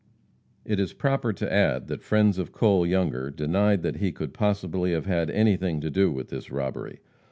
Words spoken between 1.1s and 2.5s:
to add that friends